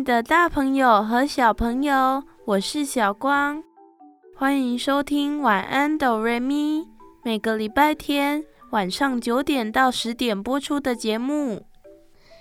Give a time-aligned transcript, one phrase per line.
[0.00, 3.62] 爱的大朋友和小朋友，我是小光，
[4.34, 6.88] 欢迎收听晚安哆瑞咪，
[7.22, 11.66] 每个礼拜天晚上九点到十点播出的节目。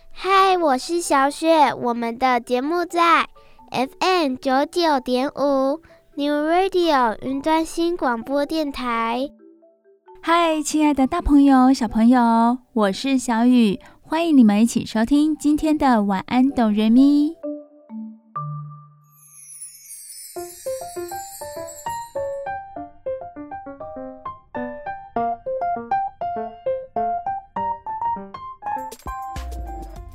[0.09, 3.27] 嗨，我是小雪，我们的节目在
[3.71, 5.81] FM 九九点五
[6.15, 9.29] New Radio 云端新广播电台。
[10.21, 13.77] 嗨，亲爱的大朋友、小朋友，我是小雨。
[14.09, 17.31] 欢迎你们一起收听今天的晚安哆瑞咪。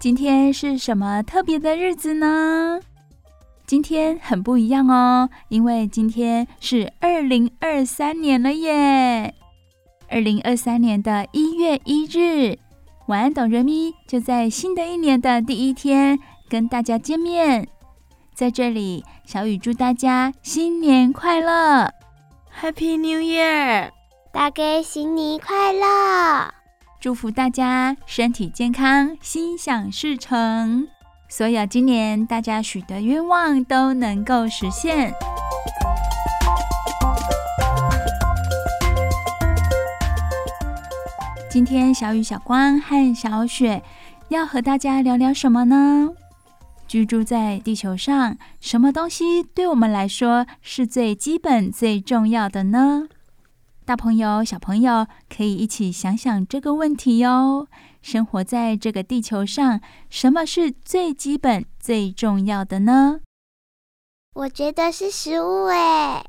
[0.00, 2.80] 今天是什么特别的日子呢？
[3.64, 9.32] 今天很不一样哦，因为今天是二零二三年了耶！
[10.08, 12.58] 二零二三年的一月一日。
[13.06, 17.68] 晚安，哆瑞咪就在新的一年的第一天跟大家见面，
[18.34, 21.92] 在这里，小雨祝大家新年快乐
[22.58, 23.90] ，Happy New Year！
[24.32, 26.54] 大家新年快乐，
[26.98, 30.88] 祝福大家身体健康，心想事成，
[31.28, 35.12] 所有今年大家许的愿望都能够实现。
[41.54, 43.80] 今天小雨、小光和小雪
[44.28, 46.10] 要和大家聊聊什么呢？
[46.88, 53.06] 居住在地球上，什么东西对我们来说是最基本、最重要的呢？
[53.84, 57.68] 大朋友、小朋友可以一起想想这个问题哟。
[58.02, 63.20] 生活在这个地球上，什么是最基本、最重要的呢？
[64.34, 66.24] 我觉得是食物诶，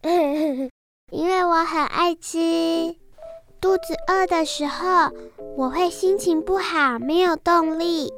[1.12, 2.96] 因为我很爱吃。
[3.60, 5.10] 肚子饿的时候，
[5.56, 8.10] 我会心情不好，没有动力。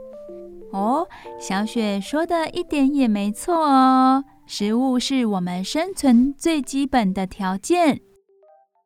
[0.72, 1.06] 哦，
[1.41, 4.25] 小雪说的一点也没错哦。
[4.47, 8.00] 食物是我们生存最基本的条件。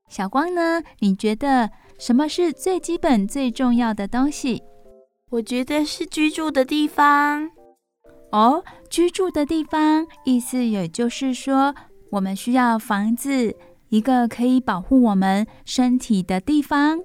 [0.09, 0.83] 小光呢？
[1.01, 4.63] 你觉得什么是最基本、最重要的东西？
[5.31, 7.51] 我觉得是居住的地方。
[8.33, 11.75] 哦，居住的地方，意思也就是说，
[12.11, 13.55] 我们需要房子。
[13.89, 16.99] 一个可以保护我们身体的地方。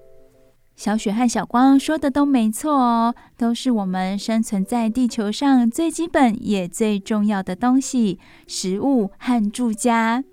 [0.75, 10.24] 小雪和小光说的都没错哦，都是我们生存在地球上最基本也最重要的东西——食物和住家。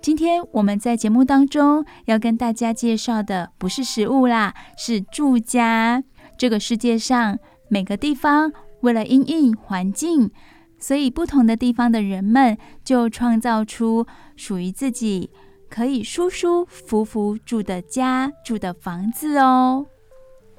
[0.00, 6.04] 今天我们在节目当中要跟大家介绍的不是食物啦，是住家。
[6.38, 8.52] 这个世界上每个地方
[8.82, 10.30] 为了因应环境，
[10.78, 15.30] 所以不同的地方的人们就创造出属于自己。
[15.70, 19.86] 可以舒舒服服住的家，住的房子哦。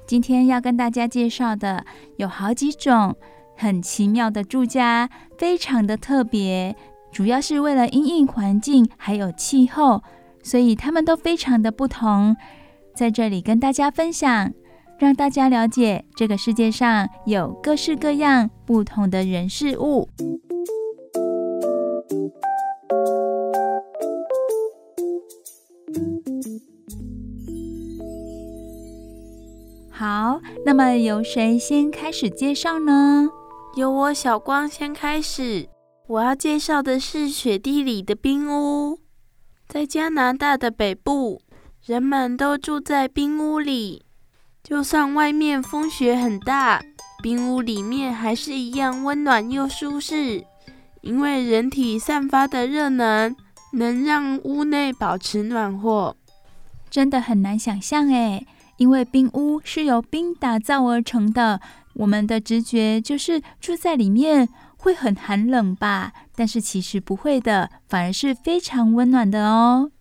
[0.06, 1.84] 今天要跟大家介绍的
[2.16, 3.14] 有好几种
[3.56, 5.08] 很奇妙的住家，
[5.38, 6.74] 非常的特别，
[7.12, 10.02] 主要是为了因应环境还有气候，
[10.42, 12.34] 所以它们都非常的不同。
[12.94, 14.52] 在这里跟大家分享，
[14.98, 20.08] 让大家了解这个世界上有各式各样不同的人事物。
[30.02, 33.30] 好，那么由谁先开始介绍呢？
[33.76, 35.68] 由我小光先开始。
[36.08, 38.98] 我要介绍的是雪地里的冰屋。
[39.68, 41.40] 在加拿大的北部，
[41.86, 44.02] 人们都住在冰屋里，
[44.64, 46.82] 就算外面风雪很大，
[47.22, 50.44] 冰屋里面还是一样温暖又舒适，
[51.02, 53.36] 因为人体散发的热能
[53.74, 56.16] 能让屋内保持暖和。
[56.90, 58.44] 真的很难想象诶。
[58.82, 61.60] 因为冰屋是由冰打造而成的，
[61.94, 66.12] 我们的直觉就是住在里面会很寒冷吧？
[66.34, 69.92] 但是其实不会的，反而是非常温暖的哦。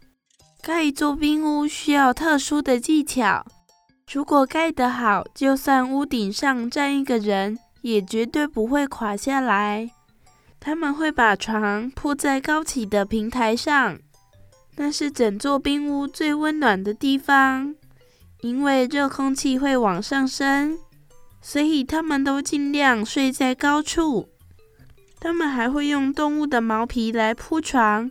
[0.63, 3.45] 盖一座冰屋需要特殊的技巧，
[4.11, 9.91] 如果盖得好，就算屋顶上站一个人，也绝对不会垮下来。
[10.59, 13.99] 他们会把床铺在高起的平台上，
[14.77, 17.75] 那是整座冰屋最温暖的地方。
[18.41, 20.77] 因为热空气会往上升，
[21.41, 24.27] 所以他们都尽量睡在高处。
[25.19, 28.09] 他们还会用动物的毛皮来铺床，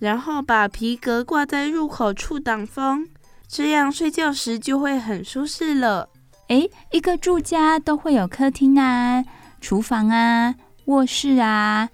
[0.00, 3.06] 然后把皮革挂在入口处挡风，
[3.46, 6.08] 这样睡觉时就会很舒适了。
[6.48, 9.24] 诶，一个住家都会有客厅啊、
[9.60, 10.52] 厨房啊、
[10.86, 11.88] 卧室啊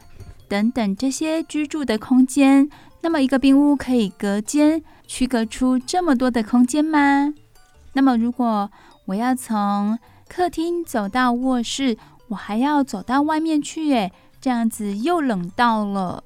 [0.48, 2.70] 等等这些居住的空间。
[3.02, 7.34] 那么一个冰屋可以隔间区隔出这么多的空间吗？
[7.96, 8.70] 那么如果
[9.06, 9.98] 我要从
[10.28, 11.96] 客厅走到卧室，
[12.28, 16.22] 我还要走到外面去，诶，这样子又冷到了。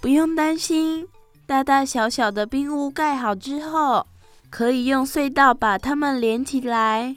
[0.00, 1.08] 不用担心，
[1.46, 4.06] 大大小小的冰屋盖好之后，
[4.50, 7.16] 可以用隧道把它们连起来。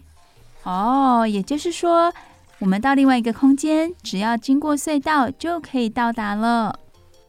[0.64, 2.12] 哦，也就是说，
[2.58, 6.80] 我们到另外一个空间，只要经过隧道就可以到达了。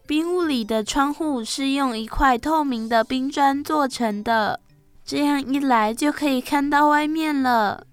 [0.06, 4.60] 冰屋里的窗户是用一块透明的冰砖做成的，
[5.04, 7.86] 这样一来就可以看到外面了。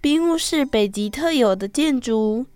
[0.00, 2.46] 冰屋是北极特有的建筑，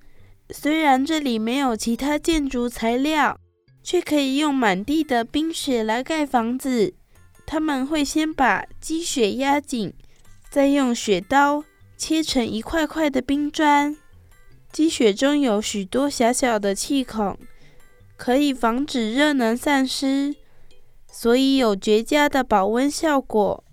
[0.51, 3.39] 虽然这里没有其他建筑材料，
[3.83, 6.95] 却可以用满地的冰雪来盖房子。
[7.47, 9.95] 他们会先把积雪压紧，
[10.51, 11.65] 再用雪刀。
[11.99, 13.97] 切成一块块的冰砖，
[14.71, 17.39] 积雪中有许多小小的气孔，
[18.19, 20.35] 可以防止热能散失，
[21.11, 23.65] 所以有绝佳的保温效果。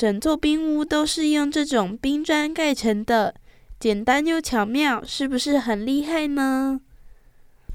[0.00, 3.34] 整座冰屋都是用这种冰砖盖成的，
[3.78, 6.80] 简单又巧妙，是不是很厉害呢？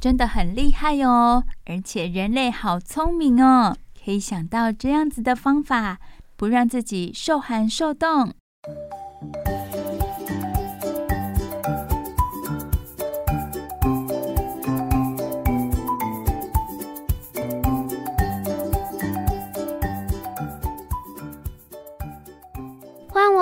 [0.02, 1.44] 真的很厉害哦！
[1.68, 6.00] 而且人类好聪明哦，可以想到这样子的方法，
[6.36, 8.34] 不让自己受寒受冻。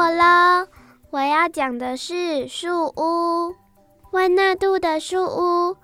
[0.04, 0.68] 我了，
[1.12, 3.56] 我要讲的是树屋。
[4.12, 5.78] 万纳度的树屋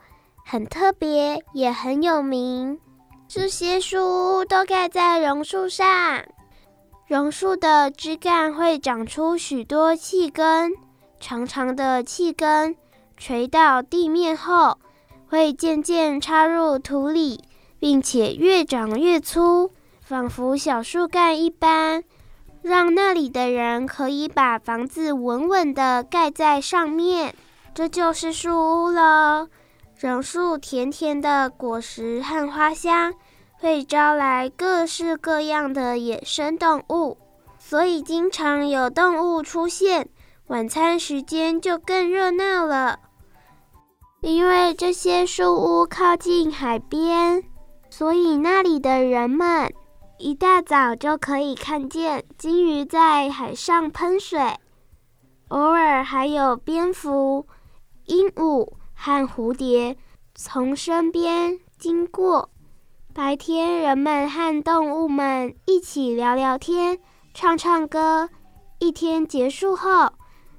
[0.45, 2.81] 很特别，也很有名。
[3.29, 6.21] 这些树屋都盖在榕树上，
[7.07, 10.73] 榕树的枝干会长出许多气根，
[11.21, 12.75] 长长的气根
[13.15, 14.79] 垂到地面后，
[15.29, 17.45] 会渐渐插入土里，
[17.79, 19.71] 并且越长越粗，
[20.01, 22.03] 仿佛小树干一般。
[22.61, 27.33] 让那里的人可以把房子稳稳地盖在上面，
[27.73, 29.47] 这就是树屋了。
[29.99, 33.13] 榕树甜甜的果实和花香，
[33.59, 37.17] 会招来各式各样的野生动物，
[37.57, 40.09] 所以经常有动物出现。
[40.47, 42.99] 晚餐时间就更热闹了，
[44.21, 47.43] 因为这些树屋靠近海边，
[47.89, 49.71] 所以那里的人们。
[50.21, 54.57] 一大早就可以看见鲸鱼在海上喷水，
[55.47, 57.47] 偶尔还有蝙蝠、
[58.03, 59.95] 鹦鹉和蝴蝶
[60.35, 62.49] 从身边经过。
[63.13, 66.99] 白天，人们和动物们一起聊聊天、
[67.33, 68.29] 唱唱歌。
[68.79, 70.11] 一天结束后，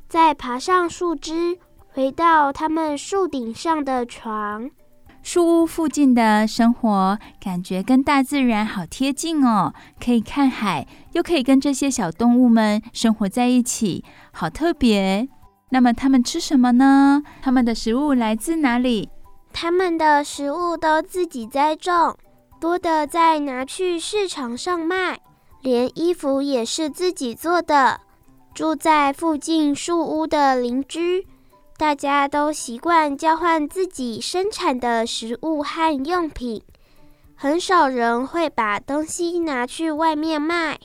[0.09, 1.59] 再爬上树枝，
[1.89, 4.71] 回到他们树顶上的床。
[5.23, 15.29] 树屋附近的生活感觉跟大自然好贴近哦，可以看海，又可以跟这些小动物们生活在一起，好特别。
[15.71, 17.23] 那么它们吃什么呢？
[17.43, 19.11] 它们的食物来自哪里？
[19.53, 22.17] 他们的食物都自己栽种，
[22.59, 25.21] 多的再拿去市场上卖，
[25.61, 28.01] 连衣服也是自己做的。
[28.53, 31.27] 住在附近树屋的邻居。
[31.81, 36.63] 大家都习惯交换自己生产的食物和用品，
[37.35, 40.79] 很少人会把东西拿去外面卖。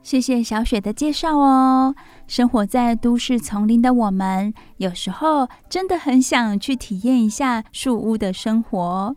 [0.00, 1.92] 谢谢小雪的介绍哦。
[2.28, 9.16] 生活在都市丛林的我们，有时候真的很想去体验一下树屋的生活。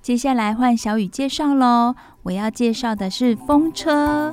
[0.00, 1.96] 接下来换小雨介绍喽。
[2.22, 4.32] 我要介绍的是风车。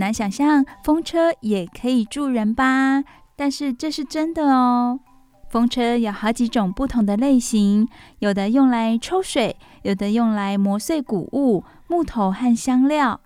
[0.00, 3.04] 难想象风车也可以住人吧？
[3.36, 4.98] 但是这是真的哦。
[5.48, 7.88] 风车有好几种不同的类型，
[8.20, 13.20] 有的用来抽水，有的用来磨碎谷物、木头和香料。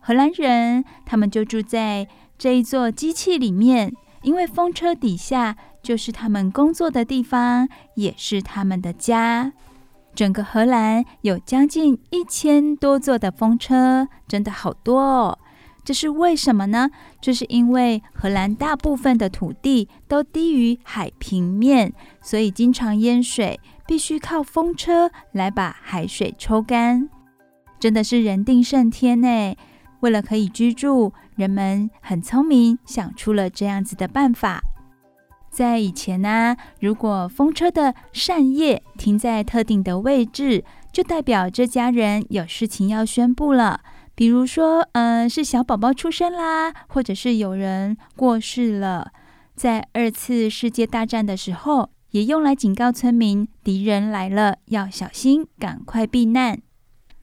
[0.00, 2.06] 荷兰人他们就住在
[2.38, 9.52] 这一座机器里面，因为风车底下就是他们工作的地方，也是他们的家。
[10.14, 15.38] 整个荷兰有将近一千多座的风车，真的好多哦。
[15.86, 16.90] 这是为什么呢？
[17.20, 27.08] 这是因为荷兰大部分的土地都低于海平面，所以经常淹水，必须靠风车来把海水抽干。
[27.78, 29.54] 真的是人定胜天呢！
[30.00, 34.60] 为了可以居住，人们很聪明，想出了这样子的办法。
[35.48, 43.82] 在以前呢、如果风车的扇叶停在特定的位置，就代表这家人有事情要宣布了。
[44.16, 49.12] 比如说，嗯、是小宝宝出生啦，或者是有人过世了。
[49.54, 56.58] 在二次世界大战的时候，也用来警告村民，敌人来了，要小心，赶快避难。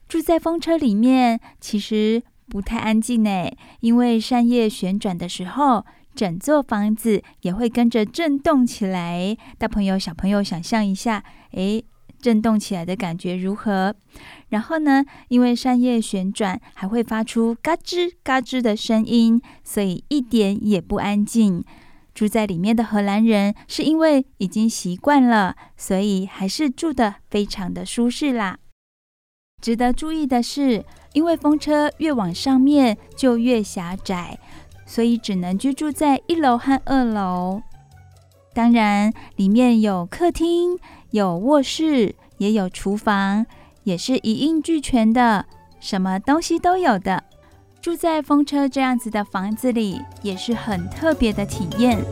[0.08, 5.84] 住在风车里面，其实不太安静呢，因为扇叶旋转的时候，
[6.14, 9.36] 整座房子也会跟着震动起来。
[9.58, 11.24] 大朋友、小朋友，想象一下，
[11.54, 11.84] 诶。
[12.24, 13.94] 震动起来的感觉如何？
[14.48, 21.62] 然后呢，因为扇叶旋转，还会发出嘎吱嘎吱的声音，所以一点也不安静。
[22.14, 28.56] 住在里面的荷兰人是因为已经习惯了，所以还是住得非常的舒适啦。
[29.60, 34.38] 值得注意的是，因为风车越往上面就越狭窄，
[34.86, 37.60] 所以只能居住在一楼和二楼。
[38.54, 40.78] 当然，里面有客厅。
[41.14, 43.46] 有卧室，也有厨房，
[43.84, 45.46] 也是一应俱全的，
[45.78, 47.22] 什么东西都有的。
[47.80, 52.04] 住在风车这样子的房子里，也是很特别的体验。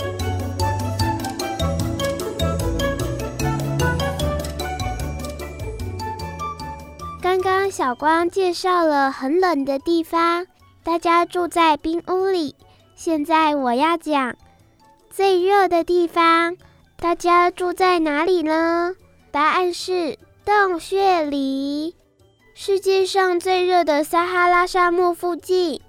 [7.21, 10.47] 刚刚小光介绍了很冷的地方，
[10.85, 12.54] 大家住在冰屋里。
[12.94, 14.37] 现在我要讲
[15.11, 16.56] 最热的地方。
[17.02, 18.94] 大家住在哪里呢？
[19.32, 21.97] 答案是洞穴里，
[22.54, 25.82] 世界上最热的撒哈拉沙漠附近。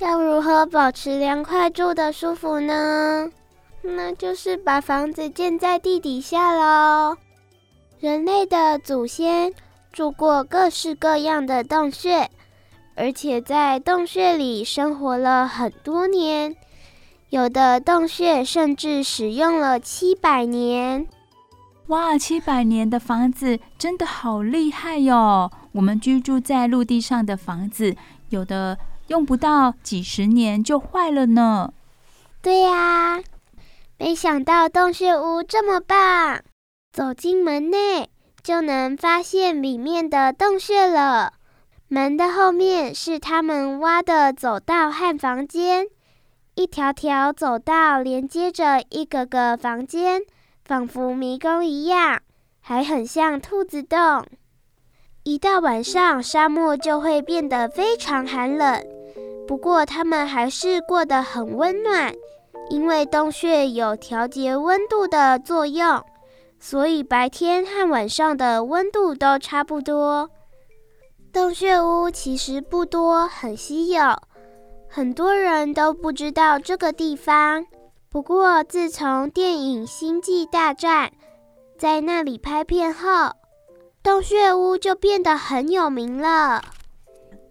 [0.00, 3.30] 要如何保持凉快、住得舒服呢？
[3.82, 7.16] 那就是把房子建在地底下喽。
[8.00, 9.54] 人类的祖先
[9.92, 12.28] 住过各式各样的洞穴，
[12.96, 16.56] 而且在洞穴里生活了很多年。
[17.30, 21.06] 有的洞穴甚至使用了七百年，
[21.88, 22.16] 哇！
[22.16, 25.50] 七百年的房子真的好厉害哟！
[25.72, 27.96] 我们居住在陆地上的房子，
[28.28, 28.78] 有的
[29.08, 31.72] 用不到几十年就坏了呢。
[32.40, 33.20] 对呀，
[33.98, 36.40] 没想到洞穴屋这么棒，
[36.92, 38.08] 走进门内
[38.42, 41.32] 就能发现里面的洞穴了。
[41.88, 45.88] 门的后面是他们挖的走道和房间。
[46.56, 50.22] 一条条走道连接着一个个房间，
[50.64, 52.20] 仿佛迷宫一样，
[52.60, 54.24] 还很像兔子洞。
[55.24, 58.84] 一到晚上，沙漠就会变得非常寒冷。
[59.48, 62.14] 不过，他们还是过得很温暖，
[62.70, 66.00] 因为洞穴有调节温度的作用，
[66.60, 70.30] 所以白天和晚上的温度都差不多。
[71.32, 74.16] 洞穴屋其实不多，很稀有。
[74.94, 77.66] 很多人都不知道这个地方，
[78.08, 81.08] 不过自从电影《星际大战》
[81.76, 83.32] 在那里拍片后，
[84.04, 86.62] 洞穴屋就变得很有名了。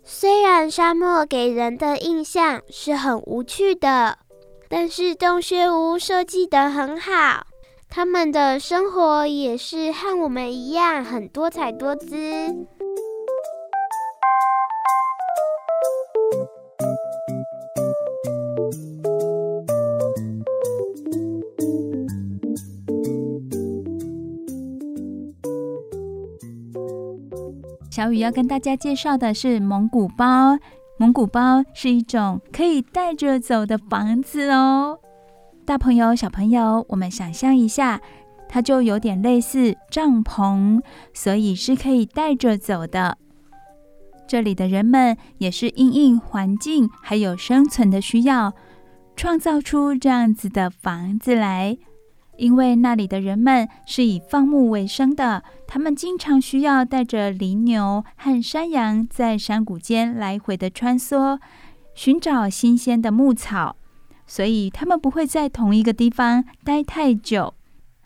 [0.05, 4.19] 虽然沙漠给人的印象是很无趣的，
[4.69, 7.45] 但是洞穴屋设计得很好，
[7.89, 12.07] 他们的生活也是和我们一样很多彩多姿。
[27.93, 30.57] 小雨要跟大家介绍的是蒙古包。
[30.97, 34.97] 蒙古包是一种可以带着走的房子哦。
[35.63, 38.01] 大朋友、小朋友，我们想象一下，
[38.49, 40.81] 它就有点类似帐篷，
[41.13, 43.15] 所以是可以带着走的。
[44.27, 48.53] 这里的人们也是因应环境还有生存的需要，
[49.15, 51.77] 创造出这样子的房子来。
[52.37, 61.39] 因为那里的人们是以放牧为生的，他们经常需要带着羚牛和山羊在山谷间来回的穿梭，
[61.93, 63.75] 寻找新鲜的牧草，
[64.25, 67.53] 所以他们不会在同一个地方待太久。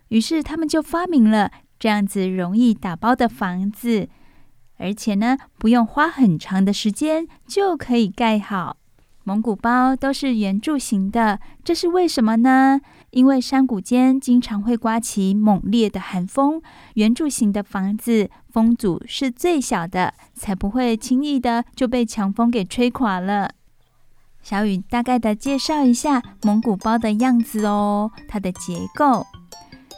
[0.10, 4.10] 于是他们就发明了这样子容易打包的房子，
[4.77, 8.77] 而且呢，不用花很长的时间就可以盖好。
[9.24, 12.79] 蒙古包都是圆柱形的，这是为什么呢？
[13.12, 16.62] 因为山谷间经常会刮起猛烈的寒风，
[16.96, 23.52] 圆柱形的房子风阻是最小的，才不会轻易的就被强风给吹垮了。
[24.44, 29.26] 小雨大概的介绍一下蒙古包的样子哦，它的结构。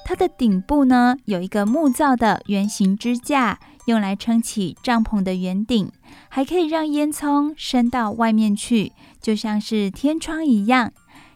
[0.06, 5.92] 它的顶部呢，有一个木造的圆形支架，用来撑起帐篷的圆顶，
[6.30, 10.92] 还可以让烟囱伸到外面去，就像是天窗一样。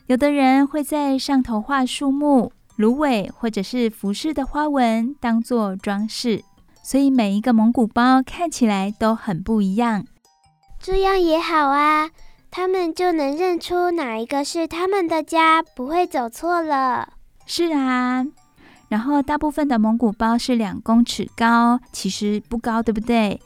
[0.07, 6.43] 有的人会在上头画树木、芦苇或者是服饰的花纹当做装饰，
[6.83, 10.05] 所以每一个蒙古包看起来都很不一样。
[10.79, 12.10] 这样也好啊，
[12.51, 17.13] 他们就能认出哪一个是他们的家，不会走错了。
[17.45, 18.25] 是啊。
[18.89, 23.39] 然后大部分的蒙古包是两公尺高，其实不高，对不对？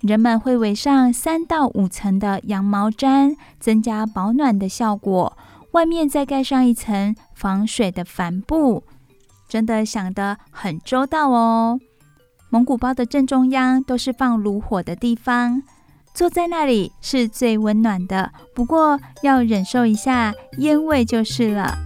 [0.00, 5.36] 人们会围上三到五层的羊毛毡，增加保暖的效果。
[5.76, 8.82] 外面再盖上一层防水的帆布，
[9.46, 11.78] 真的想得很周到哦。
[12.48, 15.62] 蒙古包的正中央都是放炉火的地方，
[16.14, 18.32] 坐在那里是最温暖的。
[18.54, 21.76] 不过要忍受一下烟味就是了。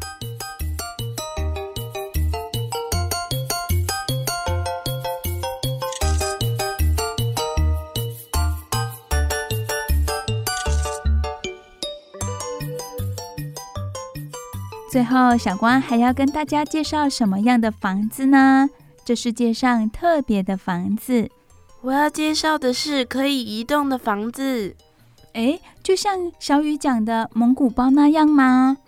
[14.91, 18.69] 最后，小光还要跟大家介绍什么样的房子呢？
[19.05, 21.31] 这世界上特别的房子，
[21.81, 24.75] 我要介绍的是可以移动的房子。
[25.35, 28.79] 诶，就像小雨讲的蒙古包那样吗？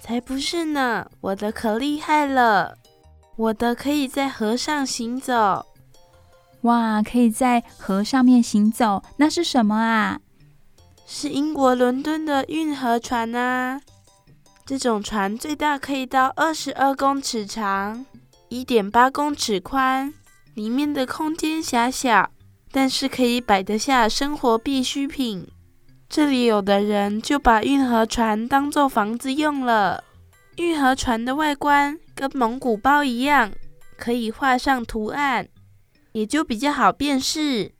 [0.00, 1.06] 才不是呢！
[1.20, 2.78] 我的可厉害了，
[3.36, 5.66] 我的可以在河上行走。
[6.62, 10.20] 哇，可以在河上面行走，那是什么啊？
[11.06, 13.80] 是英国伦敦的运河船啊！
[14.70, 18.06] 这种船最大可以到二十二公尺长，
[18.50, 20.14] 一点八公尺宽，
[20.54, 22.30] 里面的空间狭小，
[22.70, 25.48] 但是可以摆得下生活必需品。
[26.08, 30.04] 这里有的人就把运河船当做房子用了。
[30.54, 33.50] 运河船的外观跟蒙古包一样，
[33.96, 35.48] 可以画上图案，
[36.12, 37.72] 也就比较好辨识。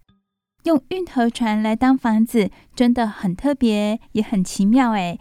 [0.64, 5.20] 用运河船来当房子，真的很特别，也很奇妙诶。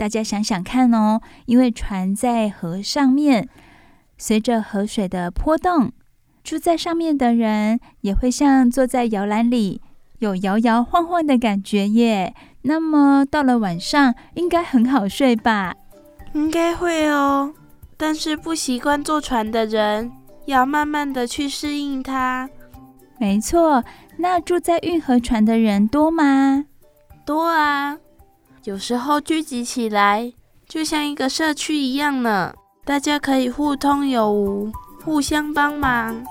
[0.00, 3.46] 大家想想看哦，因为船在河上面，
[4.16, 5.92] 随着河水的波动，
[6.42, 9.82] 住在上面的人也会像坐在摇篮里，
[10.20, 12.34] 有摇摇晃晃的感觉耶。
[12.62, 15.74] 那么到了晚上，应该很好睡吧？
[16.32, 17.52] 应该会哦。
[17.98, 20.10] 但是不习惯坐船的人，
[20.46, 22.48] 要慢慢的去适应它。
[23.18, 23.84] 没错，
[24.16, 26.64] 那住在运河船的人多吗？
[27.26, 27.98] 多啊。
[28.64, 30.34] 有时候聚集起来，
[30.68, 32.52] 就像一个社区一样呢。
[32.84, 34.70] 大家可以互通有无，
[35.02, 36.22] 互相帮忙。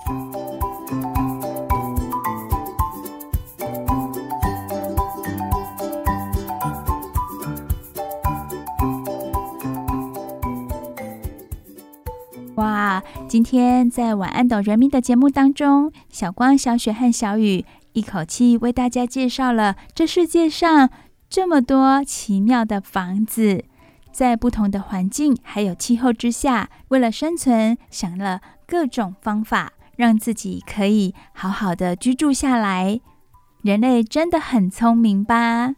[12.55, 13.01] 哇！
[13.27, 20.91] 今天在晚安斗人民的节目当中，小光、小雪和小雨一口气为大家介绍了这世界上。
[21.29, 23.63] 这么多奇妙的房子，
[24.11, 32.99] 在不同的环境还有气候之下，为了生存，想了各种方法，让自己可以好好的居住下来。
[33.61, 35.75] 人类真的很聪明吧？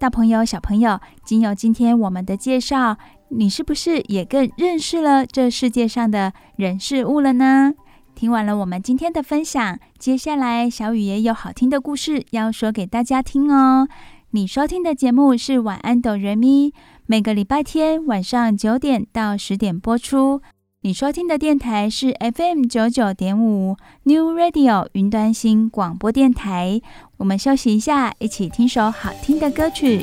[0.00, 2.96] 大朋友、小朋友，经由今天我们的介绍，
[3.28, 7.74] 你是不是也更认识了这世界上的人事物了呢？
[8.16, 13.86] 听完了我们今天的分享，接下来小雨也有好听的故事要说给大家听哦。
[14.34, 16.70] 你收听的节目是《晚安，哆瑞咪》，
[17.04, 20.40] 每个礼拜天晚上九点到十点播出。
[20.80, 26.80] 你收听的电台是 FM 九九点五 New Radio 云端新广播电台。
[27.18, 30.02] 我们休息一下，一起听首好听的歌曲。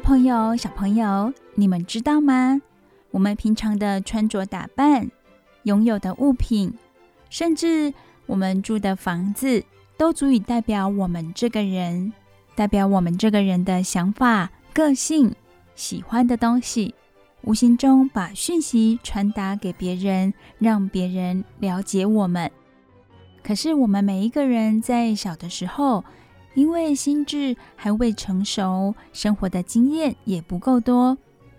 [0.00, 2.60] 朋友、小朋友，你们知道吗？
[3.10, 5.10] 我们平常的穿着打扮、
[5.64, 6.72] 拥有的物品，
[7.30, 7.92] 甚至
[8.26, 9.64] 我们住的房子，
[9.96, 12.12] 都足以代表我们这个人，
[12.54, 15.34] 代表我们这个人的想法、个性、
[15.74, 16.94] 喜欢的东西，
[17.42, 22.50] 无形中把讯息传达给别人，让别人了解我们。
[23.42, 26.04] 可是，我们每一个人在小的时候，
[26.58, 31.16] 因为心智还未成熟，生活的经验也不够多，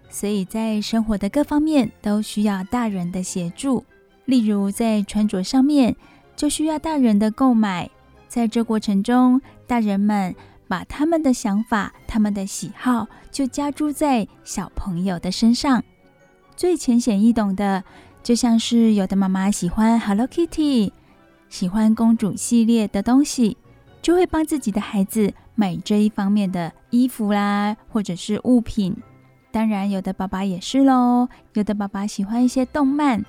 [0.09, 3.85] 所以在生活的各方面都需要大人的协助。
[4.25, 5.95] 例如，在穿着上面，
[6.35, 7.89] 就需要大人的购买，
[8.27, 10.35] 在这过程中，大人们
[10.67, 15.81] 把他们的想法、他们的喜好就加诸在小朋友的身上。
[16.57, 17.85] 最浅显易懂的，
[18.21, 20.91] 就像是有的妈妈喜欢 Hello Kitty，
[21.47, 23.55] 喜欢公主系列的东西，
[24.01, 28.95] 就会帮自己的孩子买这一方面的衣服啦，或者是物品。
[29.51, 33.25] 当然，有的爸爸也是喽，有的爸爸喜欢一些动漫。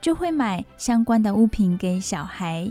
[0.00, 2.68] 就会买相关的物品给小孩，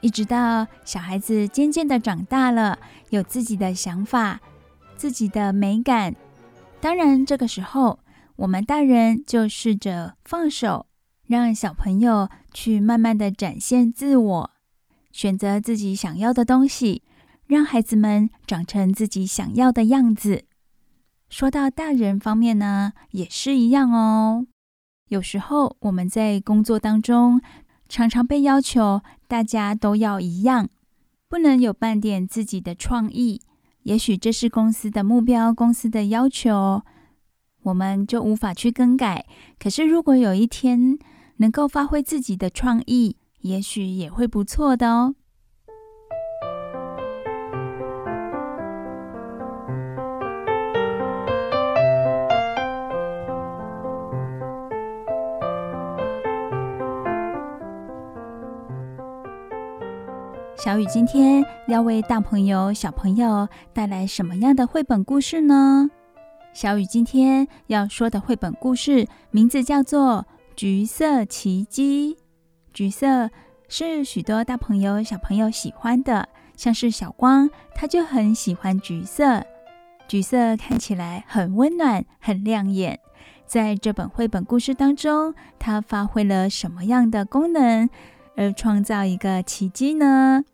[0.00, 2.76] 一直到小孩子渐渐的长大了，
[3.10, 4.40] 有自己的想法、
[4.96, 6.16] 自己的美感。
[6.80, 8.00] 当然，这个时候
[8.34, 10.86] 我们大人就试着放手，
[11.28, 14.50] 让小朋友去慢慢的展现自我，
[15.18, 17.02] 选择自己想要的东西，
[17.48, 20.44] 让孩子们长成自己想要的样子。
[21.28, 24.46] 说到大人方面呢，也是一样哦。
[25.08, 27.40] 有时候我们在工作当中，
[27.88, 30.68] 常常被要求大家都要一样，
[31.28, 33.40] 不能有半点自己的创意。
[33.82, 36.84] 也许这是公司的目标，公司的要求，
[37.64, 39.26] 我们就无法去更改。
[39.58, 40.96] 可是如果有一天
[41.38, 43.16] 能够发挥自己的创意，
[43.48, 45.14] 也许也会不错的哦。
[60.58, 65.88] 小雨今天要为大朋友、小朋友带来什么样的绘本故事呢？
[66.52, 72.14] 小雨今天要说的绘本故事名字叫做《橘色奇迹》。
[72.78, 73.28] 橘色
[73.66, 79.44] 是许多大朋友、小朋友喜欢的，像是小光，他就很喜欢橘色。
[80.06, 83.00] 橘色看起来很温暖、很亮眼。
[83.46, 87.88] 在这本绘本故事当中，它发挥了什么样的功能？
[88.36, 90.44] 而创造一个奇迹呢？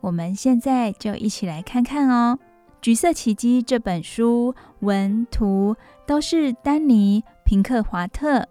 [0.00, 2.38] 我们现在就一起来看看哦。
[2.80, 5.74] 《橘色奇迹》这本书文图
[6.06, 8.46] 都是丹尼·平克华特，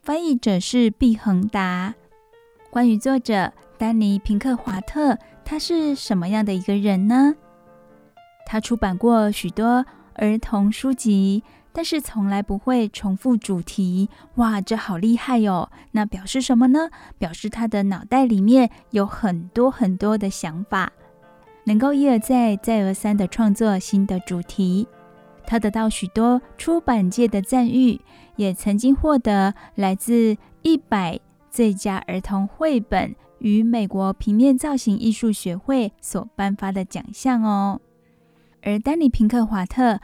[0.00, 1.92] 翻译者是毕恒达。
[2.72, 7.34] 关于作者丹尼·平克华特，他是什么样的一个人呢？
[8.46, 11.44] 他出版过许多儿童书籍。
[11.74, 15.70] 但是从来不会重复主题，哇，这好厉害哟！
[15.90, 16.88] 那表示什么呢？
[17.18, 20.92] 表示他的脑袋里面有很多很多的想法，
[21.64, 24.88] 能够一而再、再而三的创作新的主题。
[25.46, 28.00] 他得到许多出版界的赞誉，
[28.36, 31.20] 也曾经获得来自一百
[31.52, 37.80] 最佳儿童绘本与美国平面造型艺术学会所颁发的奖项哦。
[38.62, 40.00] 而丹尼·平克华特。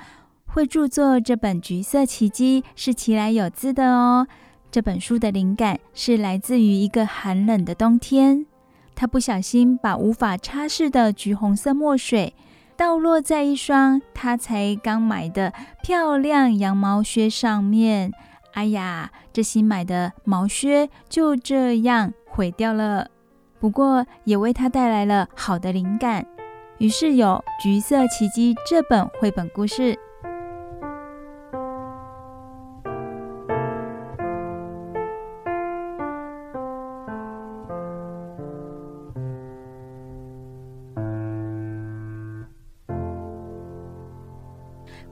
[0.50, 4.26] 会著作这本《橘色奇迹》是其来有自的哦。
[4.70, 8.46] 这本书的灵感是来自于一个寒冷的冬天，
[8.94, 12.34] 他不小心把无法擦拭的橘红色墨水
[12.76, 18.10] 倒落在一双他才刚买的漂亮羊毛靴上面。
[18.58, 23.08] 哎呀，这新买的毛靴就这样毁掉了。
[23.60, 26.26] 不过也为他带来了好的灵感，
[26.78, 29.96] 于是有《橘色奇迹》这本绘本故事。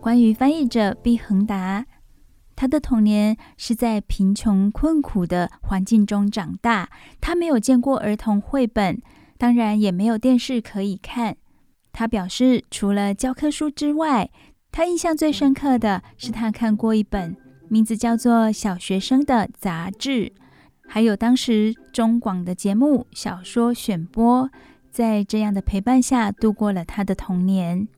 [0.01, 1.85] 关于翻译者毕恒达，
[2.57, 6.89] 他的童年是在贫穷困苦的环境中长大，
[7.21, 9.01] 他没有见过儿童绘本，
[9.37, 11.37] 当然也没有电视可以看。
[11.93, 14.31] 他表示，除了教科书之外，
[14.73, 17.37] 他印象最深刻的是他看过一本
[17.69, 20.33] 名字叫做《小学生》的杂志，
[20.87, 24.51] 还有当时中广的节目小说选播，
[24.91, 27.89] 在这样的陪伴下度过了他的童年。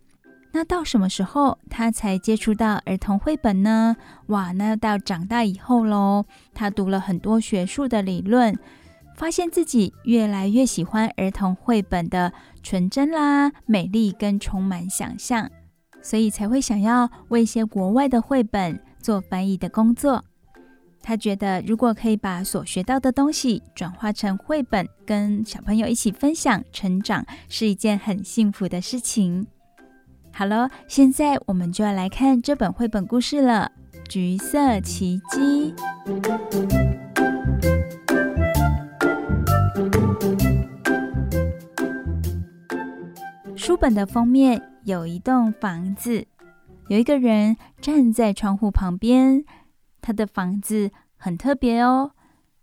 [0.51, 3.97] 那到什么时候他才接触到儿童绘本呢？
[4.27, 6.25] 哇，那要到长大以后喽。
[6.55, 8.59] 他读了很多学术的理论，
[9.15, 12.33] 发现自己越来越喜欢儿童绘本的
[12.63, 15.51] 纯真啦、美丽跟充满想象，
[16.03, 20.25] 所以才会想要为一些国外的绘本做翻译的工作。
[21.01, 29.47] 他觉得，如果可以把所学到的东西转化成绘本，跟小朋友一起分享成长，是一件很幸福的事情。
[30.39, 33.73] 好了，现在我们就要来看这本绘本故事了，
[34.09, 35.75] 《橘色奇迹》。
[43.57, 46.25] 书本的封面有一栋房子，
[46.87, 49.45] 有一个人站在窗户旁边。
[50.01, 52.13] 他的房子很特别哦，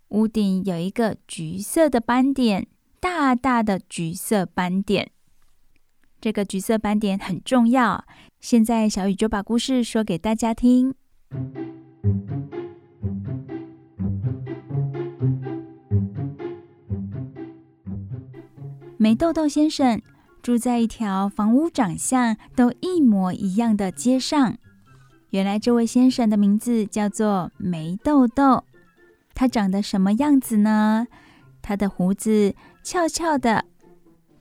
[0.08, 5.10] 屋顶有一个橘色的斑点，大大的橘色斑点。
[6.26, 8.04] 这个橘色斑点很重要。
[8.40, 10.92] 现在小雨就把故事说给大家听。
[18.96, 20.02] 梅豆豆先生
[20.42, 24.56] 住在一条房屋长相都一模一样的街上。
[25.30, 28.64] 原来这位先生的名字叫做梅豆豆，
[29.32, 31.06] 他长得什么样子呢？
[31.62, 33.66] 他的胡子翘翘的，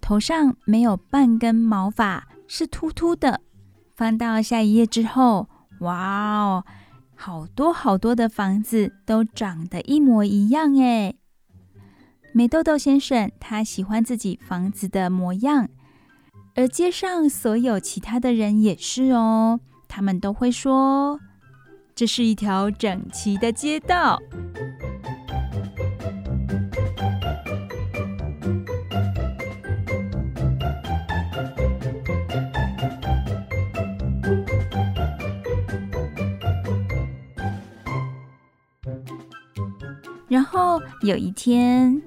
[0.05, 3.41] 头上没有半根毛发，是秃秃的。
[3.95, 6.63] 翻到下一页之后，哇哦，
[7.15, 11.15] 好多好多的房子都长得一模一样哎！
[12.33, 15.69] 美豆豆先生他喜欢自己房子的模样，
[16.53, 19.59] 而街上所有其他的人也是哦。
[19.87, 21.19] 他们都会说，
[21.95, 24.21] 这是一条整齐的街道。
[40.27, 42.01] 然后有一天，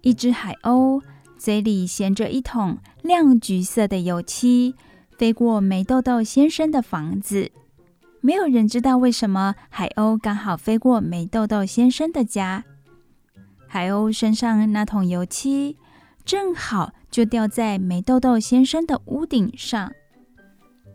[0.00, 1.02] 一只海鸥
[1.36, 4.74] 嘴里衔着一桶亮橘色的油漆。
[5.16, 7.50] 飞过梅豆豆先生的房子，
[8.20, 12.64] 没有人知道为什么海鸥刚好飞过梅豆豆先生的家。
[13.66, 15.76] 海鸥身上那桶油漆
[16.24, 19.92] 正好就掉在梅豆豆先生的屋顶上，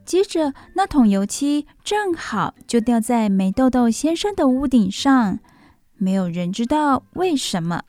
[0.05, 5.39] 接着那桶油漆正好就掉在梅豆豆先生的屋顶上，
[6.03, 7.81] 没有人知道为什么。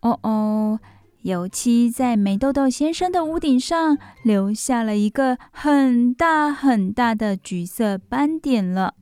[0.00, 0.78] 哦哦。
[1.22, 8.94] 油漆在梅豆豆先生的屋顶上留下了一个很大很大的橘色斑点了。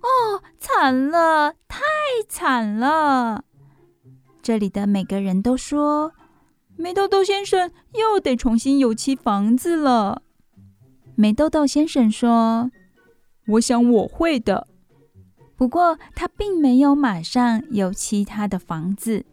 [0.00, 1.78] 哦，惨了，太
[2.28, 3.44] 惨了！
[4.42, 6.10] 这里的每个人都说，
[6.74, 10.22] 梅豆豆先生又得重新油漆房子了。
[11.14, 12.72] 梅豆豆先生说
[13.46, 14.66] ：“我想我会的。”
[15.62, 19.24] 不过他并没有马上油漆他的房子。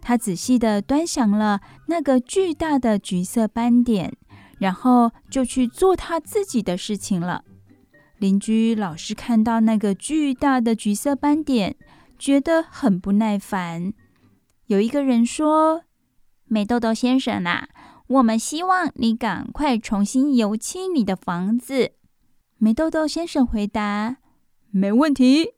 [0.00, 4.16] 他仔细的端详了那个巨大的橘色斑点，
[4.60, 7.42] 然后就去做他自己的事情了。
[8.18, 11.74] 邻居老是看到那个巨大的橘色斑点，
[12.16, 13.92] 觉得很不耐烦。
[14.66, 15.82] 有一个人说
[16.46, 17.66] ：“美豆豆先生啊，
[18.06, 21.94] 我们希望你赶快重新油漆你的房子。”
[22.58, 24.18] 美豆豆先生回答
[24.70, 25.54] ：“没问题。”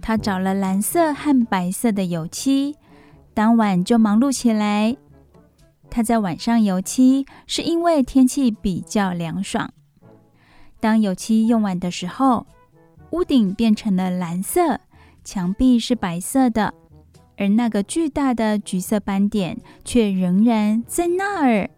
[0.00, 2.76] 他找了蓝色和白色的油漆，
[3.32, 4.96] 当晚就忙碌起来。
[5.88, 9.70] 他在晚上油漆，是因为天气比较凉爽。
[10.80, 12.46] 当油漆用完的时候，
[13.10, 14.80] 屋顶变成了蓝色，
[15.22, 16.74] 墙壁是白色的，
[17.36, 21.70] 而那个巨大的橘色斑点却仍然在那儿。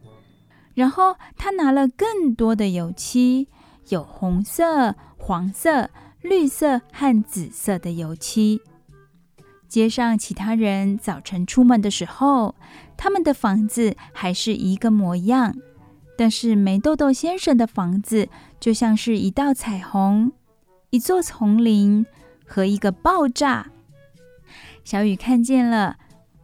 [0.75, 3.49] 然后他拿了更多的油漆，
[3.89, 5.91] 有红色、黄色。
[6.25, 8.63] 绿色和紫色的油漆。
[9.69, 12.55] 街上其他人早晨出门的时候，
[12.97, 15.55] 他们的房子还是一个模样，
[16.17, 20.33] 但是梅豆豆先生的房子就像是一道彩虹、
[20.89, 22.07] 一座丛林
[22.47, 23.67] 和一个爆炸。
[24.83, 25.99] 小雨看见了，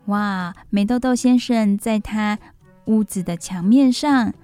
[0.09, 0.55] 哇！
[0.69, 2.39] 梅豆豆先生在他
[2.87, 4.35] 屋子的墙面上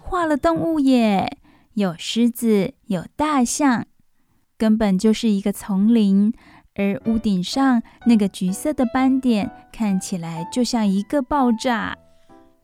[0.00, 1.38] 画了动物耶，
[1.74, 3.86] 有狮子，有大象。
[4.58, 6.32] 根本就是一个丛林，
[6.74, 11.96] 而屋顶上那个橘色的斑点看起来就像一个爆炸。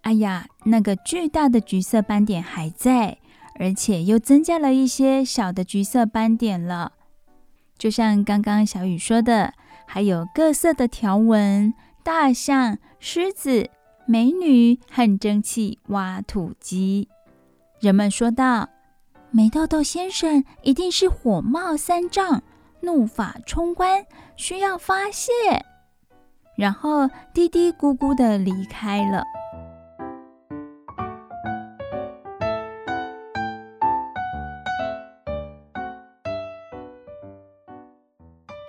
[0.03, 3.19] 哎呀，那个巨大的橘色斑点还在，
[3.59, 6.93] 而且又增加了一些小的橘色斑点了。
[7.77, 9.55] 就像刚刚小雨说的，
[9.87, 13.71] 还有各色的条纹：大象、狮子、
[14.11, 17.11] 美女和蒸汽挖土机。
[17.79, 18.71] 人们说道
[19.31, 22.43] ：“美豆豆先生一定是火冒三丈，
[22.81, 25.31] 怒发冲冠，需要发泄。”
[26.57, 29.23] 然后嘀嘀咕咕的离开了。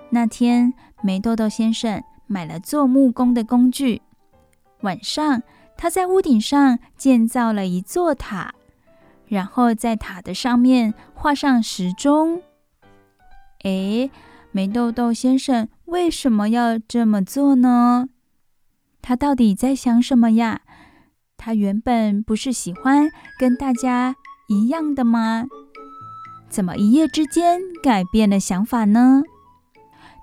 [0.09, 4.01] 那天，梅豆豆先生买了做木工的工具。
[4.81, 5.43] 晚上，
[5.77, 8.53] 他在屋顶上建造了一座塔，
[9.27, 12.41] 然后在塔的上面画上时钟。
[13.63, 14.09] 诶，
[14.51, 18.07] 梅豆豆先生为什么要这么做呢？
[19.01, 20.61] 他到底在想什么呀？
[21.37, 24.15] 他原本不是喜欢跟大家
[24.47, 25.47] 一样的吗？
[26.49, 29.23] 怎么一夜之间改变了想法呢？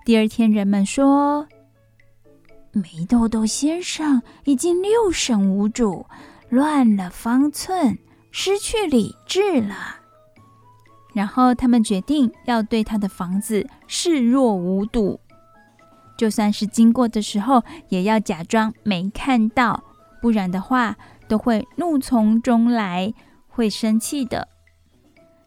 [0.05, 1.47] 第二天，人们说，
[2.77, 6.05] 梅豆豆先生已经六神无主，
[6.51, 7.97] 乱了方寸，
[8.31, 9.75] 失去理智了。
[11.15, 15.19] 然后，他们决定要对他的房子视若无睹，
[16.19, 19.83] 就算是经过的时候，也要假装没看到，
[20.21, 23.15] 不然的话，都会怒从中来，
[23.49, 24.49] 会生气的。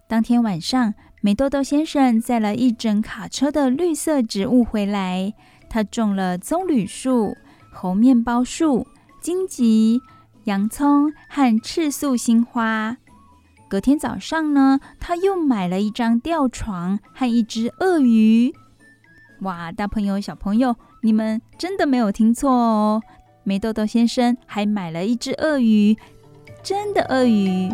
[0.07, 5.35] 当天晚上，梅豆豆先生载了一整卡车的绿色植物回来。
[5.69, 7.37] 他种了棕榈树、
[7.71, 8.87] 猴面包树、
[9.21, 10.01] 荆棘、
[10.45, 12.97] 洋葱和赤素心花。
[13.69, 18.53] 隔天早上呢，他又买了一张吊床和一只鳄鱼。
[19.41, 23.01] 哇，大朋友、小朋友，你们真的没有听错哦！
[23.43, 25.95] 梅豆豆先生还买了一只鳄鱼，
[26.63, 27.71] 真的鳄鱼。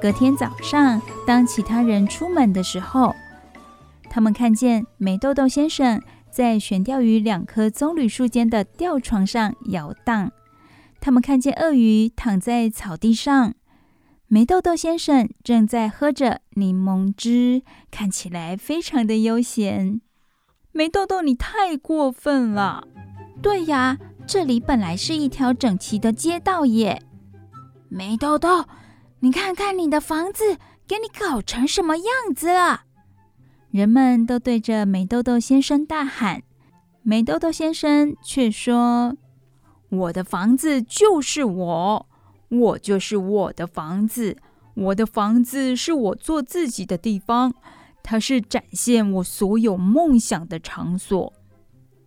[0.00, 3.16] 隔天早上，当其他人出门的时候，
[4.08, 10.30] 他们看见美豆豆先生在悬吊于两棵棕榈树间的吊床上摇荡。
[11.00, 13.54] 他们看见鳄鱼躺在草地上，
[14.28, 20.00] 美豆豆先生正在喝着柠檬汁，看起来非常的悠闲。
[20.70, 22.86] 美豆豆，你太过分了！
[23.42, 27.02] 对呀，这里本来是一条整齐的街道耶。
[27.88, 28.64] 美豆豆。
[29.20, 32.82] 你看看你的房子，给你搞成什么样子了？
[33.70, 36.42] 人们都对着美豆豆先生大喊，
[37.02, 39.16] 美豆豆先生却说
[39.90, 42.06] ：“我的房子就是我，
[42.48, 44.36] 我就是我的房子，
[44.74, 47.52] 我的房子是我做自己的地方，
[48.02, 51.32] 它是展现我所有梦想的场所。”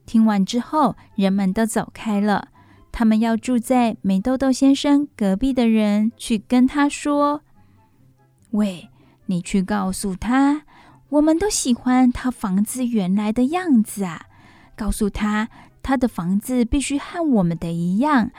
[0.08, 2.48] 听完之后，人们都走开了。
[2.92, 7.42] 他们要住在美豆豆先生隔壁的人去跟他说
[8.52, 8.90] ：“喂，
[9.28, 10.64] 你去告诉他，
[11.10, 14.28] 我们都喜欢他房子原来的样子啊！
[14.76, 15.50] 告诉他，
[15.82, 18.32] 他的房子必须和我们的一样，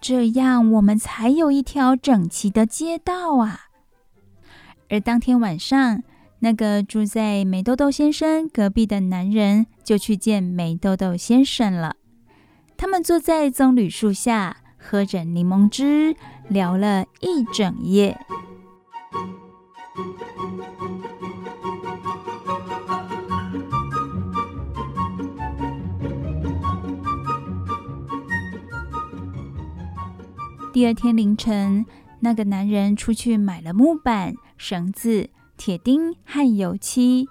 [0.00, 3.66] 这样我们才有一条整齐的街道啊！”
[4.90, 6.02] 而当天晚上，
[6.38, 11.96] 那个住在美豆豆先生隔壁的男人就去见美豆豆先生了。
[12.80, 16.14] 他们坐在棕榈树下，喝着柠檬汁，
[16.48, 18.16] 聊了一整夜。
[30.72, 31.84] 第二天凌晨，
[32.20, 37.28] 那个男人出去买了木板、绳子、铁钉和油漆。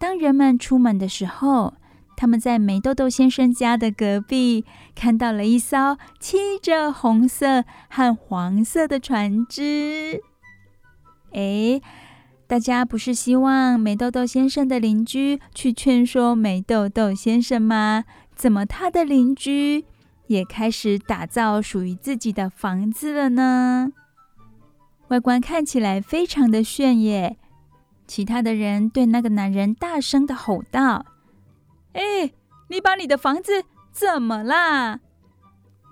[0.00, 1.74] 当人们出门的时候，
[2.20, 10.20] 他们在美豆豆先生家的隔壁看到了一艘漆着红色和黄色的船只。
[11.32, 11.80] 哎，
[12.46, 18.04] 大家不是希望美豆豆先生的邻居去劝说美豆豆先生吗？
[18.36, 19.86] 怎么他的邻居
[20.26, 23.92] 也开始打造属于自己的房子了呢？
[25.08, 27.38] 外观看起来非常的炫耶！
[28.06, 31.06] 其他的人对那个男人大声的吼道。
[31.92, 32.32] 哎，
[32.68, 35.00] 你把你的房子怎么啦？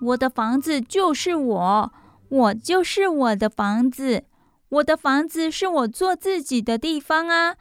[0.01, 1.93] 我的房子就是我，
[2.29, 4.23] 我就是我的房子，
[4.69, 7.57] 我的房子是我做自己的地方啊，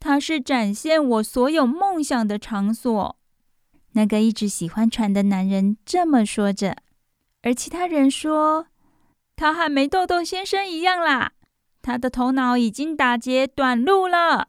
[0.00, 3.16] 它是展现我所有梦想的场所。
[3.92, 6.76] 那个一直喜欢船的男人这么说着，
[7.42, 8.68] 而其他人说，
[9.36, 11.32] 他和梅豆豆先生一样啦，
[11.82, 14.48] 他的头脑已经打结短路了。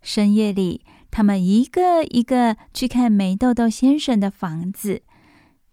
[0.00, 0.83] 深夜里，
[1.16, 5.02] 他们一个一个去看梅豆豆先生的房子。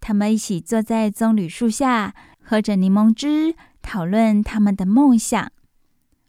[0.00, 5.50] 他们一起坐在棕榈树下，喝着柠檬汁，讨论他们的梦想。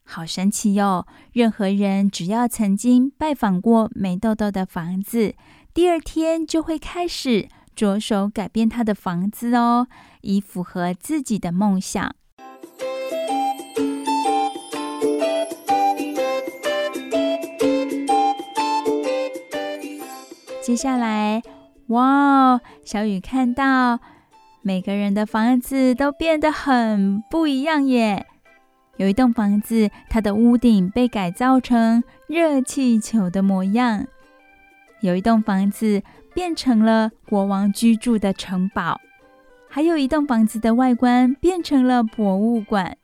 [0.04, 1.06] 好神奇哟！
[1.32, 5.36] 任何人只要曾经拜访过梅豆豆的房子，
[5.76, 9.88] 第二天就会开始着手改变他的房子哦，
[10.22, 12.16] 以符合自己的梦想。
[20.64, 21.42] 接下来，
[21.88, 24.00] 哇哦，小雨看到
[24.62, 28.26] 每个人的房子都变得很不一样耶。
[28.96, 34.06] 有一栋房子，它的屋顶被改造成热气球的模样；
[35.02, 36.02] 有一栋房子
[36.34, 38.96] 变成了国王居住的城堡；
[39.68, 42.96] 还有一栋房子的外观变成了博物馆。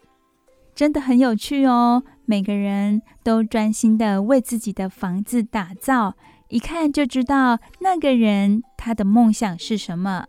[0.74, 2.04] 真的很有趣哦！
[2.24, 6.16] 每个人都专心的为自己的房子打造，
[6.50, 10.26] 一看就知道那个人他的梦想是什么。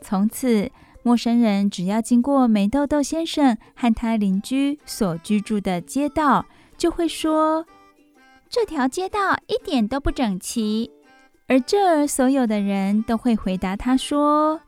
[0.00, 0.70] 从此。
[1.06, 6.46] 陌生人只要经过梅豆豆先生和他邻居所居住的街道，
[6.78, 7.66] 就会说
[8.48, 10.90] ：“这条街道一点都不整齐。”
[11.46, 14.62] 而这儿所有的人都会回答他说：“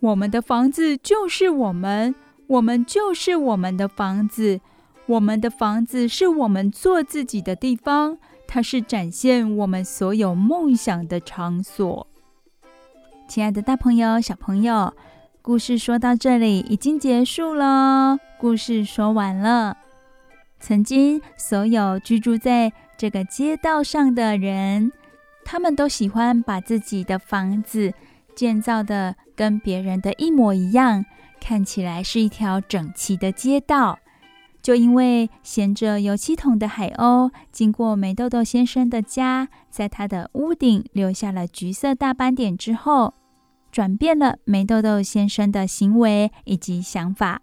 [0.00, 2.14] 我们的房子就是我们，
[2.46, 4.62] 我们就是我们的房子，
[5.04, 8.16] 我们的房子是我们做自己的地方，
[8.54, 12.06] 它是展现我们所有梦想的场所。”
[13.26, 14.94] 亲爱的大朋友、小朋友。
[15.42, 19.76] 故事说到这里已经结束了，故事说完了。
[20.60, 24.92] 曾经所有居住在这个街道上的人，
[25.44, 27.92] 他们都喜欢把自己的房子
[28.36, 31.04] 建造的跟别人的一模一样，
[31.40, 33.98] 看起来是一条整齐的街道。
[34.64, 43.12] 就因为衔着油漆桶的海鸥经过梅豆豆先生的家，在他的屋顶留下了橘色大斑点之后。
[43.70, 47.42] 转变了梅豆豆先生的行为以及想法，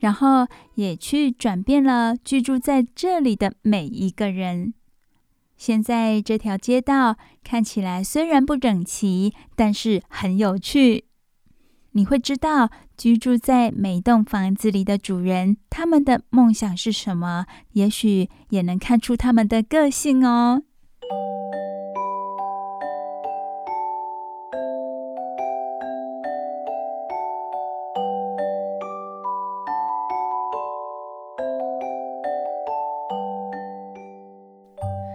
[0.00, 4.74] 然后也去转变了居住在这里的每一个人。
[5.56, 11.04] 现在这条街道看起来虽然不整齐，但是很有趣。
[11.94, 20.62] 你会知道居住在每栋房子里的主人，他们的梦想是什么，也许也能看出他们的个性哦。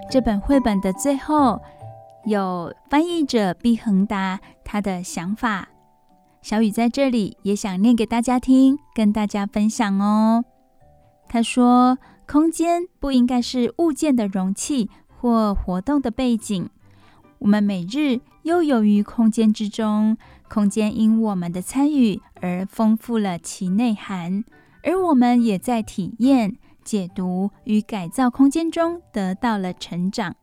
[0.10, 1.60] 这本绘本的最后
[2.26, 5.68] 有翻译者毕恒达他的想法，
[6.48, 10.46] 小雨在这里也想念给大家听，跟大家分享哦。
[11.28, 16.70] 他说：“空间不应该是物件的容器或活动的背景，
[17.40, 20.16] 我们每日悠游于空间之中，
[20.48, 24.46] 空间因我们的参与而丰富了其内涵，
[24.84, 30.34] 而我们也在体验。”解读与改造空间中得到了成长。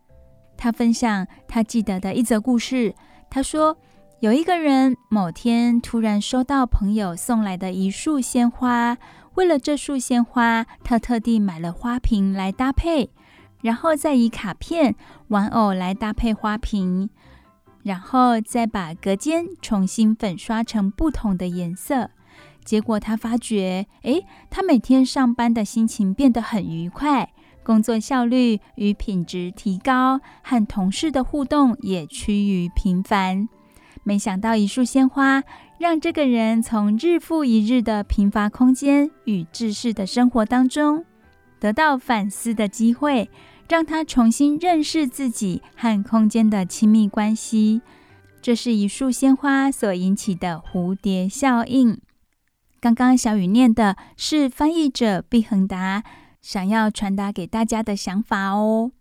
[0.58, 2.94] 他分享他记得的一则故事。
[3.30, 3.78] 他说，
[4.24, 8.96] 有一个人某天突然收到朋友送来的一束鲜花，
[9.34, 13.10] 为了这束鲜花，他特地买了花瓶来搭配，
[13.60, 14.94] 然后再以卡片、
[15.28, 17.10] 玩偶来搭配花瓶，
[17.82, 22.08] 然后再把隔间重新粉刷成不同的颜色。
[22.64, 27.30] 结果他发觉，诶，他每天上班的心情变得很愉快，
[27.62, 33.50] 工作效率与品质提高，和同事的互动也趋于频繁。
[34.04, 35.42] 没想到一束鲜花，
[35.78, 41.04] 让这个人从日复一日的贫乏空间与制式的生活当中，
[41.58, 43.30] 得到反思的机会，
[43.68, 47.80] 让他重新认识自己和空间的亲密关系。
[48.42, 51.98] 这是一束鲜花所引起的蝴蝶效应。
[52.78, 56.04] 刚刚小雨念的是翻译者毕恒达
[56.42, 58.92] 想要传达给大家的想法哦。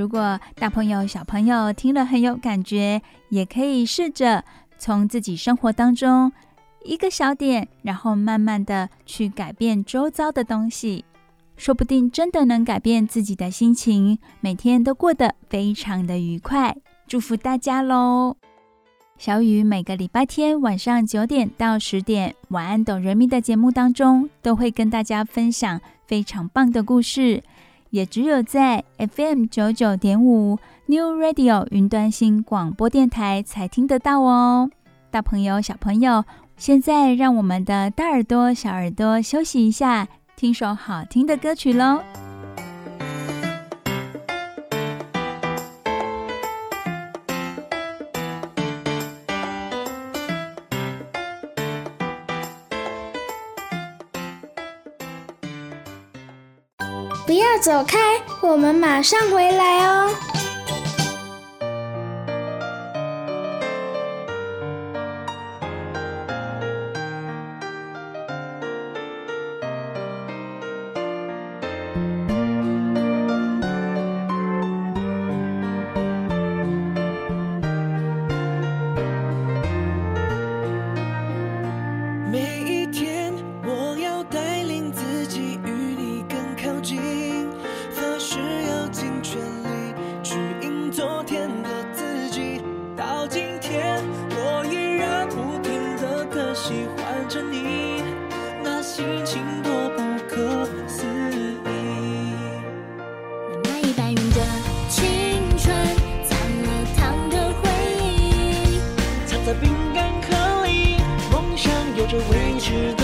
[0.00, 4.42] 如果大朋友、小朋友听了很有感觉，也可以试着
[4.78, 6.32] 从自己生活当中
[6.84, 11.04] 一个小点，然后慢慢的去改变周遭的东西。
[11.58, 16.74] 说不定真的能改变自己的心情，每天都过得非常的愉快。
[17.06, 18.38] 祝福大家喽！
[19.18, 27.42] 小雨每个礼拜天晚上九点到十点，晚安，懂人民的节目当中，都会跟大家分享非常棒的故事，
[27.90, 34.70] 也只有在 FM 九九点五 New Radio 云端新广播电台才听得到哦。
[35.10, 36.24] 大朋友、小朋友，
[36.56, 42.00] 现在让我们的大耳朵、小耳朵休息一下，听首好听的歌曲喽。
[57.60, 57.98] 走开，
[58.40, 60.10] 我们马上回来哦。
[112.60, 112.99] 知道。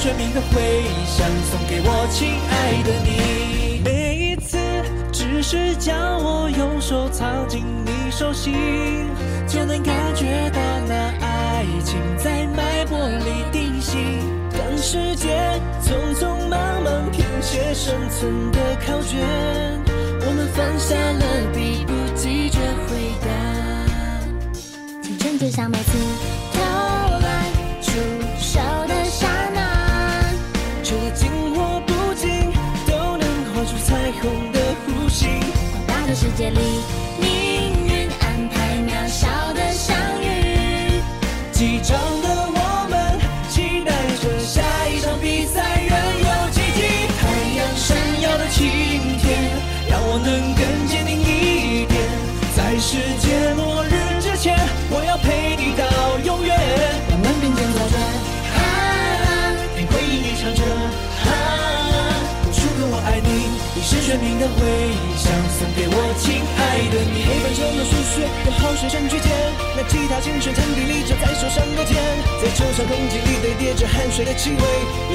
[0.00, 3.82] 生命的回响，送给我亲爱的你。
[3.84, 4.56] 每一次，
[5.12, 5.94] 只是将
[6.24, 8.54] 我右手藏进你手心，
[9.46, 14.00] 就能感觉到那爱情在脉搏里定型。
[14.52, 19.20] 当时间匆匆忙忙填写生存的考卷，
[20.22, 23.28] 我们放下了笔，不急着回答。
[25.02, 26.19] 青春就像每次。
[36.40, 36.99] 夜里
[64.10, 64.66] 生命的回
[65.14, 69.30] 响送给我，亲爱的你黑板上的数学刚好写成句点，
[69.78, 71.94] 那吉他琴弦，弹地里就在手上的茧，
[72.42, 74.62] 在球场空气里堆叠着汗水的气味。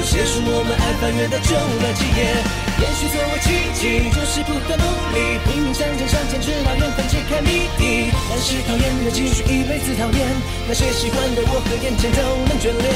[0.00, 2.40] 些书我们爱翻阅的就那几页。
[2.80, 8.08] 也许作为奇迹，就是不断努力，拼命向前向前，直到缘分揭开谜底。
[8.32, 10.24] 但是讨厌的继续一辈子讨厌，
[10.64, 12.88] 那些喜欢的我和眼前都能眷恋，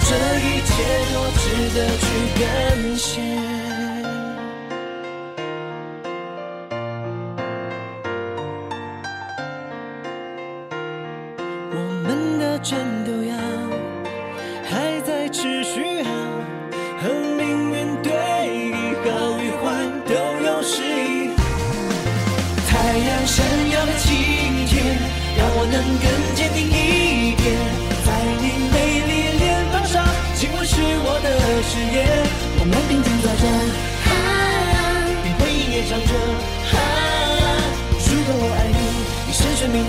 [0.00, 0.80] 这一切
[1.12, 1.44] 多值
[1.76, 2.08] 得去
[2.40, 3.51] 感谢。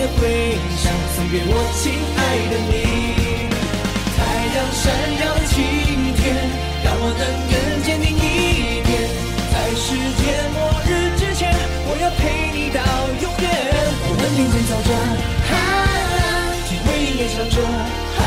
[0.07, 0.57] 回微，
[1.15, 2.19] 送给我亲爱
[2.51, 2.73] 的你。
[4.15, 4.19] 太
[4.53, 4.83] 阳闪
[5.19, 5.55] 耀的晴
[6.15, 6.23] 天，
[6.83, 8.91] 让我能更坚定一点，
[9.51, 9.85] 在世
[10.19, 10.21] 界
[10.53, 11.41] 末日之前，
[11.87, 12.79] 我要陪你到
[13.21, 13.47] 永远。
[14.05, 14.91] 我们并肩走着，
[15.51, 15.55] 啊，
[16.67, 17.57] 只为你歌唱着，
[18.19, 18.21] 啊，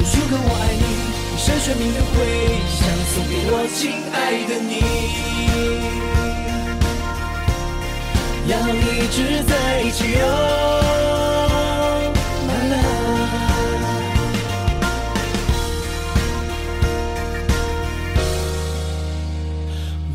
[0.00, 0.84] 无数个我爱你，
[1.34, 2.14] 一生生命的回
[2.72, 2.80] 响，
[3.12, 4.16] 送给我亲爱
[4.48, 4.72] 的你。
[8.46, 10.90] 要一直在一起哦。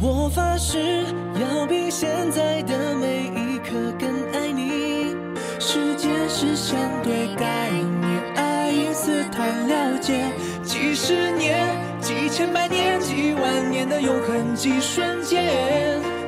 [0.01, 1.03] 我发誓，
[1.41, 3.69] 要比现在的每一刻
[3.99, 5.15] 更爱你。
[5.59, 10.31] 时间是相对概念，爱因斯坦了解。
[10.63, 11.67] 几十年、
[11.99, 16.18] 几千百年、几万年的永恒，几瞬间。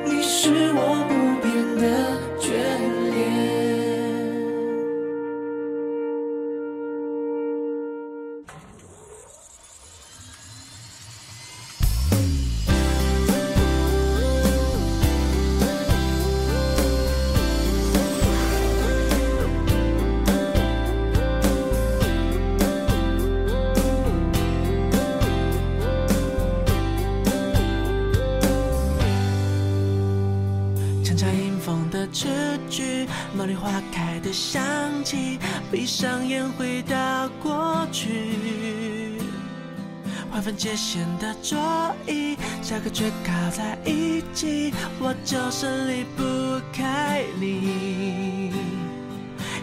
[0.44, 2.31] 是我不变的。
[40.62, 41.58] 界线的桌
[42.06, 46.22] 椅，下课却靠在一起，我就是离不
[46.72, 48.52] 开你。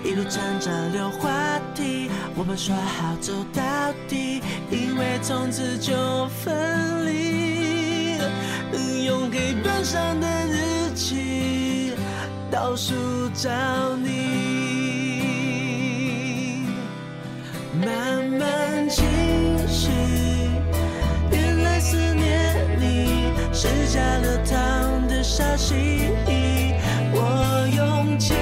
[0.03, 1.31] 一路站着溜滑
[1.73, 3.63] 梯，我们说好走到
[4.09, 8.19] 底，以为从此就分离。
[9.05, 11.93] 用黑板上的日期
[12.51, 12.93] 倒数
[13.33, 13.49] 找
[14.03, 14.38] 你。
[25.39, 25.73] 糖的消息。
[27.11, 28.35] 我用铅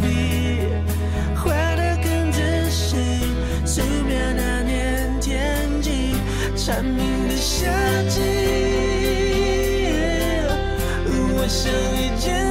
[0.00, 0.06] 笔
[1.34, 2.96] 画的更仔细，
[3.66, 6.14] 素描那年天气，
[6.56, 7.68] 蝉鸣的夏
[8.08, 8.20] 季，
[11.34, 12.41] 我想遇见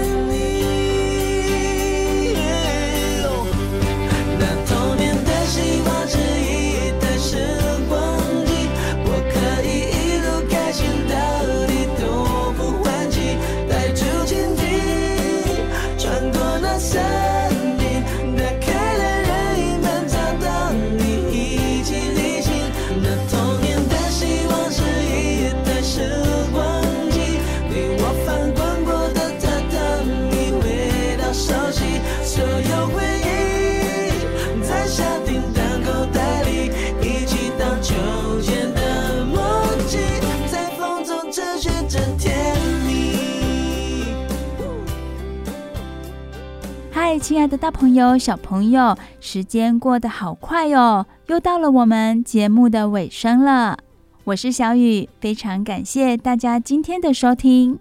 [47.22, 53.78] 亲爱的大朋友、小朋友，时间过得好快哦，又到了我们节目的尾声了。
[54.24, 57.80] 我是小雨，非常感谢大家今天的收听。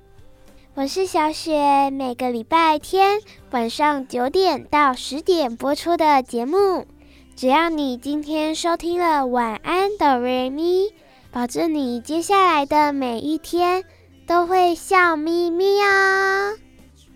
[0.74, 3.18] 我是小雪，每个礼拜天
[3.51, 6.86] 晚上九点到十点播出的节目，
[7.34, 10.91] 只要你今天收听了晚安哆瑞咪，
[11.32, 13.84] 保证你接下来的每一天
[14.26, 16.57] 都会笑眯眯哦。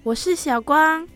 [0.03, 1.07] 我是小光。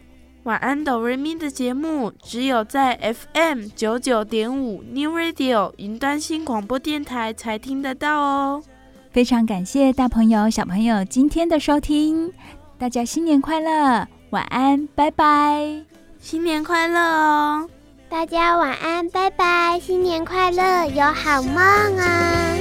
[0.49, 2.99] 晚安，哆瑞咪的节目只有在
[3.34, 8.62] FM 九九点五 New Radio 云端新广播电台才听得到哦。
[9.11, 12.32] 非常感谢大朋友、小朋友今天的收听，
[12.78, 15.84] 大家新年快乐，晚安，拜拜，
[16.18, 17.68] 新年快乐哦！
[18.09, 22.57] 大家晚安，拜拜，新年快乐，有好梦啊！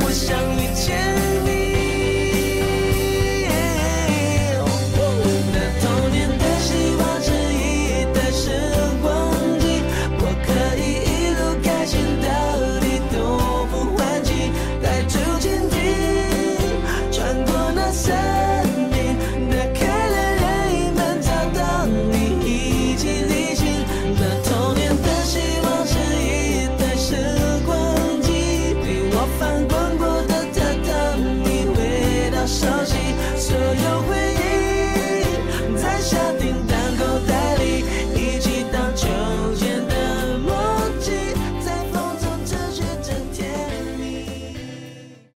[0.00, 1.21] 我想你。